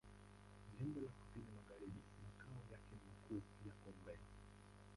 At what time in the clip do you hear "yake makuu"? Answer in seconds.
2.71-3.41